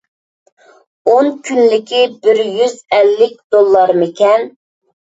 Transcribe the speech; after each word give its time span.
ئون 1.11 1.29
كۈنلۈكى 1.51 2.01
بىر 2.25 2.43
يۈز 2.57 2.77
ئەللىك 2.99 3.39
دوللارمىكەن؟ 3.57 4.53